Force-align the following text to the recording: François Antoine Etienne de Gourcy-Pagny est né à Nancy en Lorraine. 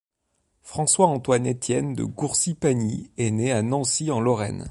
François 0.63 1.05
Antoine 1.05 1.45
Etienne 1.51 1.93
de 1.93 2.03
Gourcy-Pagny 2.05 3.11
est 3.19 3.29
né 3.29 3.51
à 3.51 3.61
Nancy 3.61 4.09
en 4.09 4.19
Lorraine. 4.19 4.59